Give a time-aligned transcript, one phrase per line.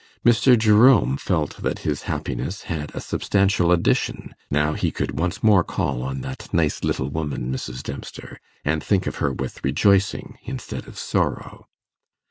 [0.25, 0.57] Mr.
[0.57, 6.01] Jerome felt that his happiness had a substantial addition now he could once more call
[6.01, 7.83] on that 'nice little woman Mrs.
[7.83, 11.67] Dempster', and think of her with rejoicing instead of sorrow.